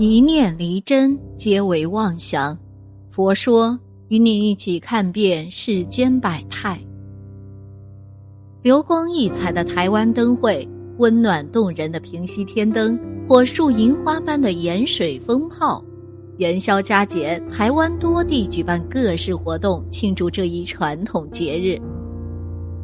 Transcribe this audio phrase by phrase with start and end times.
[0.00, 2.56] 一念离真，皆为妄想。
[3.10, 6.78] 佛说，与你一起看遍世间百态。
[8.62, 15.84] 流光溢彩的台湾灯会，温暖动人的平西天灯，火树银花般的盐水风炮。
[16.36, 21.76] 元宵佳节，台湾多地举办各式活动庆祝这一传统节日。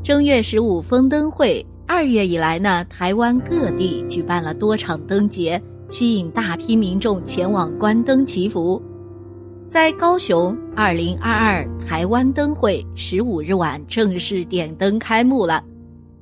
[0.00, 5.60] 正月十五封灯会，二月以来呢，台湾各地举办了多场灯节。
[5.90, 8.80] 吸引大批民众前往观灯祈福，
[9.68, 15.62] 在高雄，二零二二台湾灯会十五日晚正式点灯开幕了。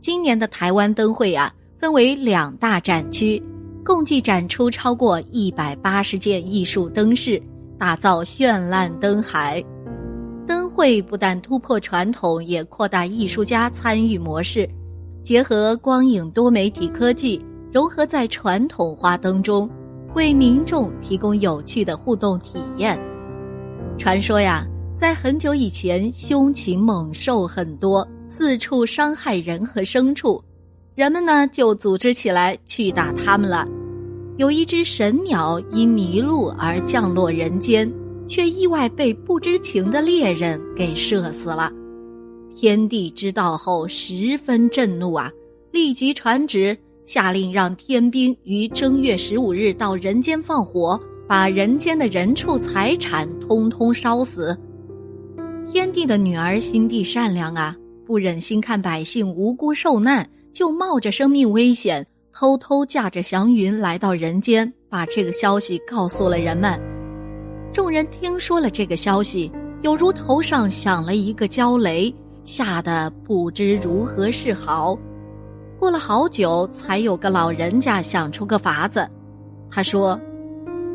[0.00, 3.40] 今年的台湾灯会啊，分为两大展区，
[3.84, 7.40] 共计展出超过一百八十件艺术灯饰，
[7.78, 9.62] 打造绚烂灯海。
[10.44, 14.68] 灯会不但突破传统，也扩大艺术家参与模式，
[15.22, 17.40] 结合光影多媒体科技。
[17.72, 19.68] 融合在传统花灯中，
[20.14, 23.00] 为民众提供有趣的互动体验。
[23.96, 30.42] 传说呀，在很久以前，凶禽猛兽很多，四处伤害人和牲畜，
[30.94, 33.66] 人们呢就组织起来去打它们了。
[34.36, 37.90] 有一只神鸟因迷路而降落人间，
[38.26, 41.72] 却意外被不知情的猎人给射死了。
[42.54, 45.32] 天帝知道后十分震怒啊，
[45.70, 46.76] 立即传旨。
[47.04, 54.56] 下令让天兵于正月十五日到人间放火，把人间的人畜财产通通烧死。
[55.70, 66.78] 天帝的女儿心地善良啊，不忍心看百姓无辜受难，就冒着生命危险，偷偷驾着祥云来到人间，把这个消息告诉了人们。
[67.72, 69.50] 众人听说了这个消息，
[69.80, 72.14] 犹如头上响了一个焦雷，
[72.44, 74.96] 吓得不知如何是好。
[75.82, 79.04] 过了好久，才有个老人家想出个法子。
[79.68, 80.16] 他说，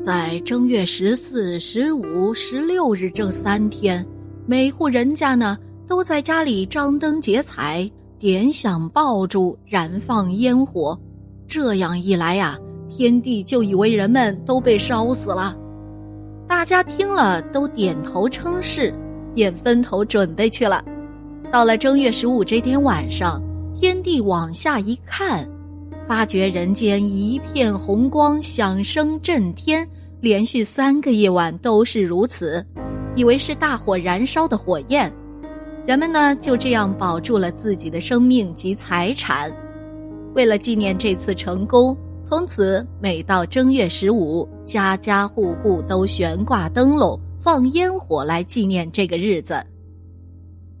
[0.00, 4.06] 在正月十四、十五、十六日这三天，
[4.46, 7.90] 每户人家呢都在家里张灯结彩、
[8.20, 10.96] 点响爆竹、燃放烟火。
[11.48, 12.56] 这样一来呀，
[12.88, 15.56] 天帝就以为人们都被烧死了。
[16.46, 18.94] 大家听了都点头称是，
[19.34, 20.84] 便分头准备去了。
[21.50, 23.42] 到了正月十五这天晚上。
[23.80, 25.48] 天地往下一看，
[26.04, 29.88] 发觉人间一片红光，响声震天，
[30.20, 32.66] 连续三个夜晚都是如此，
[33.14, 35.12] 以为是大火燃烧的火焰。
[35.86, 39.48] 人们呢就这样保住了自己的生命及财产。
[40.34, 49.64] 为了纪念这次成功，从此每到正月十五，家家户户都悬挂灯笼、放烟火来纪念这个日子。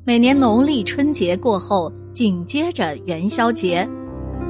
[0.02, 1.92] 每年农历春节过后。
[2.18, 3.88] 紧接着元宵节，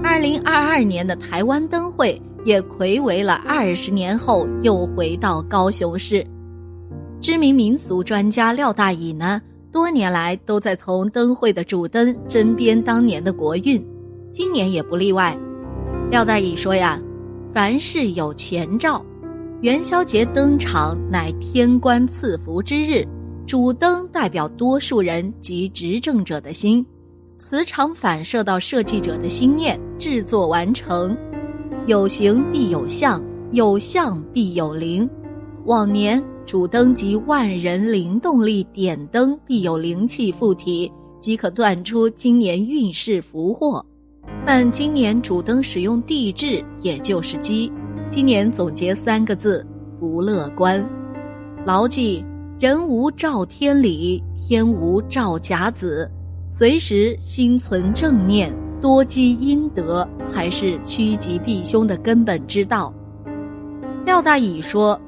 [0.02, 6.26] 二零二二年的台湾灯会也魁违了二十年后又回到高雄市。
[7.20, 9.38] 知名民俗专家廖大乙呢，
[9.70, 13.86] 多年来都在从灯会的主灯针砭当年的国运，
[14.32, 15.36] 今年也不例外。
[16.10, 16.98] 廖大乙说呀
[17.52, 19.04] ：“凡事有前兆，
[19.60, 23.06] 元宵节登场乃天官赐福之日，
[23.46, 26.82] 主灯代表多数人及执政者的心。”
[27.38, 31.16] 磁场反射到设计者的心念，制作完成。
[31.86, 33.22] 有形必有相，
[33.52, 35.08] 有相必有灵。
[35.64, 40.90] 往年主灯及万人灵动力点灯，必有灵气附体，
[41.20, 43.84] 即可断出今年运势福祸。
[44.44, 47.72] 但今年主灯使用地质，也就是鸡。
[48.10, 49.64] 今年总结三个字：
[50.00, 50.84] 不乐观。
[51.64, 52.24] 牢记：
[52.58, 56.10] 人无照天理，天无照甲子。
[56.50, 58.50] 随时心存正念，
[58.80, 62.92] 多积阴德，才是趋吉避凶的根本之道。
[64.06, 64.98] 廖大乙说：“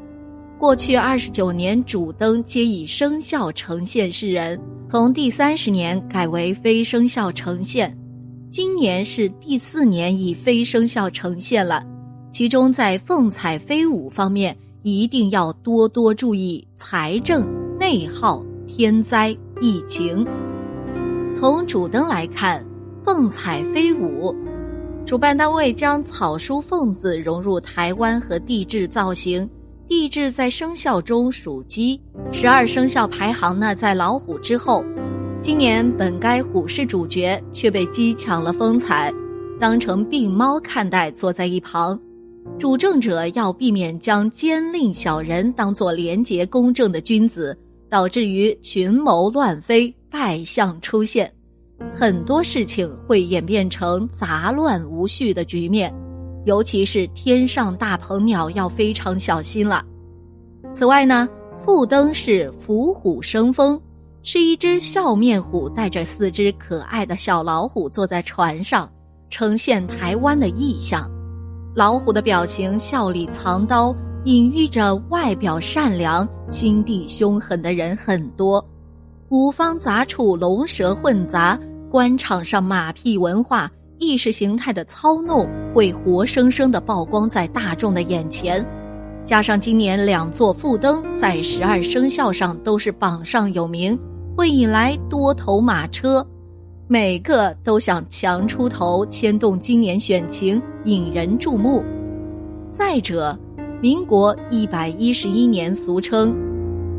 [0.61, 7.97] 过去二十九年主灯皆以生肖呈现世人，从第三十年改为非生肖呈现，
[8.51, 11.83] 今年是第四年以非生肖呈现了。
[12.31, 17.49] 其中在凤彩飞舞方面，一定要多多注意财政、
[17.79, 20.27] 内耗、天灾、疫情。”
[21.33, 22.65] 从主灯来看，
[23.05, 24.35] 凤彩飞舞，
[25.07, 29.49] 主办单位将草书凤字融入台湾和地质造型。
[29.87, 32.01] 地质在生肖中属鸡，
[32.33, 34.85] 十二生肖排行呢在老虎之后。
[35.41, 39.13] 今年本该虎是主角，却被鸡抢了风采，
[39.59, 41.99] 当成病猫看待，坐在一旁。
[42.59, 47.57] 主政者要避免将奸佞小人当作廉洁公正的君子，
[47.89, 49.93] 导致于群谋乱飞。
[50.11, 51.33] 败相出现，
[51.93, 55.95] 很多事情会演变成杂乱无序的局面。
[56.47, 59.85] 尤其是天上大鹏鸟要非常小心了。
[60.73, 61.29] 此外呢，
[61.65, 63.81] 副灯是伏虎生风，
[64.23, 68.91] 是一只笑面虎带着四只可爱的小老虎坐在船上，
[69.29, 71.11] 呈现台湾的意象。
[71.77, 78.67] 老虎的表情笑里藏刀，隐喻着外表善良、心地凶狠的人很多。
[79.31, 81.57] 五方杂处，龙蛇混杂，
[81.89, 88.67] 官场上马屁文化、意识形态的操弄会活生生的曝光在大众的眼前。
[89.25, 93.97] 加上今年两座副灯在十二生肖上都是榜上有名，
[94.37, 96.27] 会引来多头马车。
[96.89, 101.85] 每个都想强出头，牵动今年选情，引人注目。
[102.73, 103.39] 再者，
[103.81, 106.35] 民国一百一十一年俗称“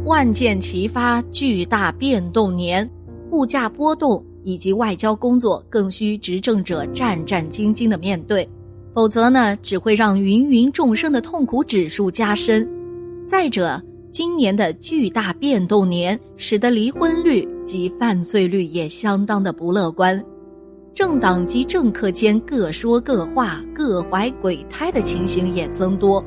[0.06, 2.90] 万箭齐发”巨大变动年，
[3.32, 8.48] 物价波动以及外交工作更需执政者战战兢兢的面对，
[8.94, 12.68] 否则呢，只会让芸芸众生的痛苦指数加深。
[13.28, 13.82] 再者，
[14.12, 20.22] 今年的巨大变动年，使得离婚率及犯罪率也相当的不乐观，
[20.96, 26.22] 政党及政客间各说各话、各怀鬼胎的情形也增多，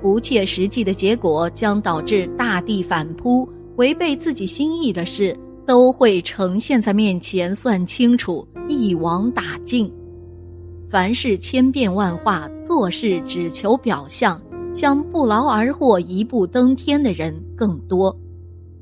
[0.00, 9.92] 不切实际的结果将导致大地反扑，违背自己心意的事都会呈现在面前，算清楚，一网打尽。
[10.88, 14.40] 凡事千变万化，做事只求表象。
[14.72, 18.16] 想不劳而获、一步登天的人更多，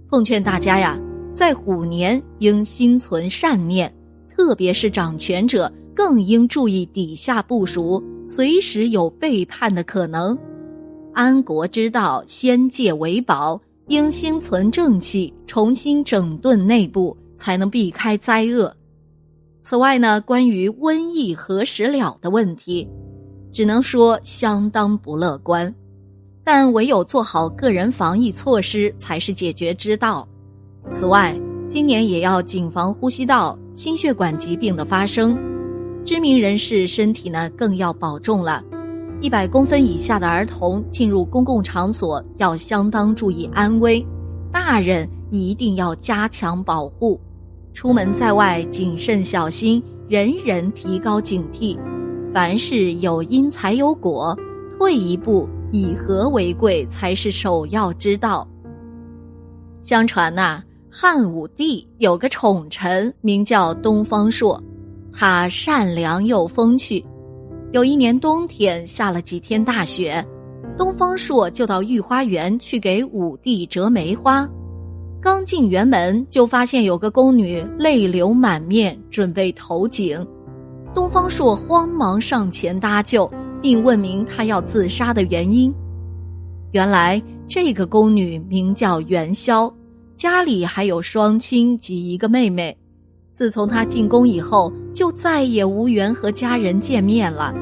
[0.07, 1.01] 奉劝大家呀，
[1.33, 3.91] 在虎年应心存善念，
[4.29, 10.39] 特别是掌权者更应注意底下部署，随时有背叛的可能。
[11.19, 18.73] 安国之道，先戒为宝，应心存正气，重新整顿内部，才能避开灾厄。
[19.61, 22.89] 此外呢，关于瘟疫何时了的问题。
[23.51, 25.75] 只能说相当不乐观，
[26.45, 30.25] 但唯有做好个人防疫措施才是解决之道。
[30.93, 31.37] 此外，
[31.69, 35.37] 今年也要谨防呼吸道、心血管疾病的发生。
[36.05, 38.63] 知名人士身体呢更要保重了。
[39.21, 44.05] 一百公分以下的儿童进入公共场所要相当注意安危，
[44.53, 47.21] 大人一定要加强保护。
[47.75, 51.77] 出门在外谨慎小心，人人提高警惕。
[52.33, 54.39] 凡事有因才有果，
[54.79, 58.47] 退一步以和为贵才是首要之道。
[59.83, 64.63] 相传呐，汉武帝有个宠臣名叫东方朔，
[65.13, 67.05] 他善良又风趣。
[67.71, 70.25] 有一年冬天下了几天大雪，
[70.75, 74.49] 东方朔就到御花园去给武帝折梅花。
[75.21, 80.27] 刚进园门，就发现有个宫女泪流满面，准备投井。
[80.95, 83.31] 东方朔慌忙上前搭救，
[83.61, 85.71] 并问明她要自杀的原因。
[86.71, 89.71] 原来这个宫女名叫元宵，
[90.17, 92.75] 家里还有双亲及一个妹妹。
[93.39, 97.55] 自从她进宫以后，就再也无缘和家人见面了。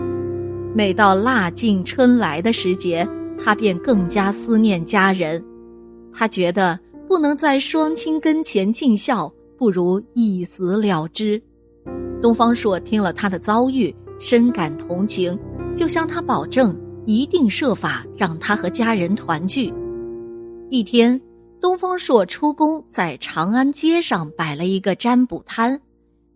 [0.74, 3.06] 每到腊尽春来的时节，
[3.38, 5.44] 她便更加思念家人。
[6.14, 11.38] 她觉得不能在双亲跟前尽孝，不如一死了之。
[12.22, 15.38] 东方朔听了他的遭遇，深感同情，
[15.76, 16.74] 就向他保证
[17.04, 19.70] 一定设法让他和家人团聚。
[20.70, 21.20] 一天，
[21.60, 25.80] 东方朔出宫，在长安街上摆了一个占卜摊，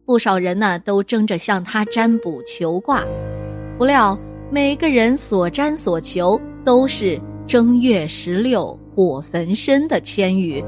[0.05, 3.05] 不少人呢都争着向他占卜求卦。
[3.79, 4.19] 不料，
[4.50, 10.65] 每个人所占所求都是正月十六火焚身的签语，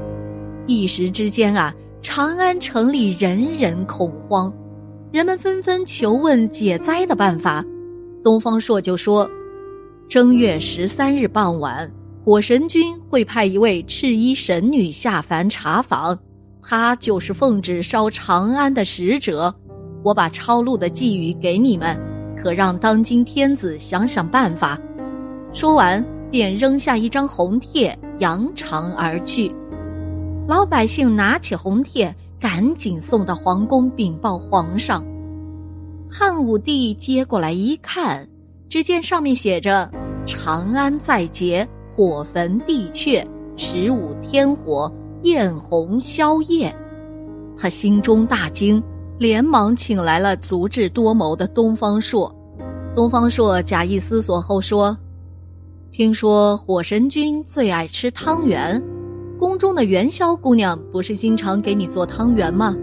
[0.67, 4.53] 一时之间啊，长安城里人人恐慌。
[5.11, 7.63] 人们纷纷求问解灾的办法，
[8.23, 9.29] 东方朔就说
[10.09, 11.91] ：“正月十三日傍晚，
[12.25, 16.17] 火神君会派一位赤衣神女下凡查访，
[16.61, 19.53] 她就是奉旨烧长安的使者。
[20.03, 21.99] 我把抄录的寄语给你们，
[22.37, 24.79] 可让当今天子想想办法。”
[25.53, 29.53] 说完，便扔下一张红帖，扬长而去。
[30.47, 32.13] 老百姓拿起红帖。
[32.39, 35.01] 赶紧送到皇宫禀报皇上。
[36.11, 38.27] 汉武帝接过来一看，
[38.67, 39.89] 只见上面写着
[40.27, 41.65] “长安在劫，
[41.95, 43.23] 火焚地阙，
[43.55, 46.75] 十五天火，焰红宵夜”。
[47.55, 48.81] 他心中大惊，
[49.19, 52.33] 连忙请来了足智多谋的东方朔。
[52.95, 54.97] 东方朔假意思索后说
[55.91, 58.81] ：“听说火神君最爱吃汤圆。”
[59.39, 62.75] 宫中的元宵姑娘不是经常给你做汤圆吗？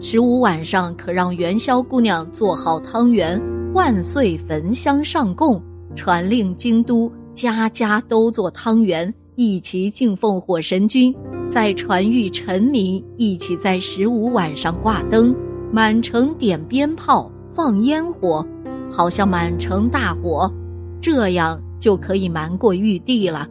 [0.00, 3.40] 十五晚上可让元宵姑娘做好汤圆，
[3.72, 5.60] 万岁焚香上供，
[5.94, 11.14] 传令京都家家都做汤圆，一起敬奉火神君，
[11.46, 15.36] 再传谕臣民一起在十五晚上挂灯，
[15.70, 18.44] 满城点鞭炮、放烟火，
[18.90, 20.50] 好像满城大火，
[20.98, 23.46] 这样就可以瞒过玉帝了。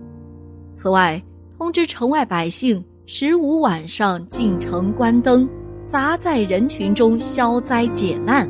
[0.74, 1.24] 此外，
[1.60, 5.48] 通知城外百姓，十五晚上进城观灯，
[5.86, 8.50] 杂在人群中消灾解难。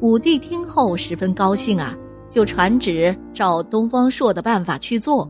[0.00, 1.94] 武帝听后十分高兴啊，
[2.30, 5.28] 就传旨照东方朔的办法去做。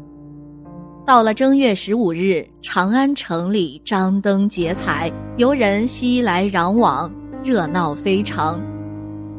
[1.06, 7.10] 到了正月十五日，长安城里张灯结彩，游人熙来攘往，
[7.42, 8.60] 热闹非常。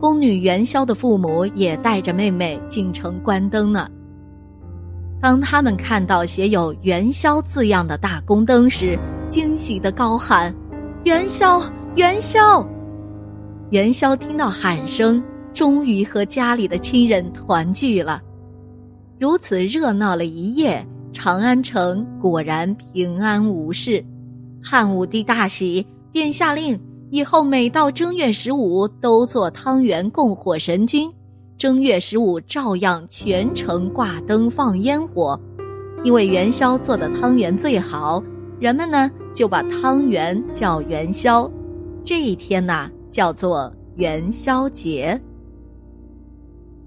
[0.01, 3.87] 宫女元宵的父母也带着妹妹进城观灯呢。
[5.21, 8.97] 当他们看到写有“元宵”字样的大宫灯时，
[9.29, 10.53] 惊喜的高喊
[11.05, 11.61] ：“元宵，
[11.95, 12.67] 元宵！”
[13.69, 18.21] 元宵听到喊声，终于和家里的亲人团聚了。
[19.19, 24.03] 如此热闹了一夜，长安城果然平安无事。
[24.63, 26.79] 汉武帝大喜，便下令
[27.09, 31.11] 以后每到正月十五都做汤圆供火神君。
[31.57, 35.39] 正月十五照样全城挂灯放烟火，
[36.03, 38.23] 因为元宵做的汤圆最好，
[38.59, 41.47] 人们呢就把汤圆叫元宵。
[42.03, 45.21] 这一天呢叫做元宵节。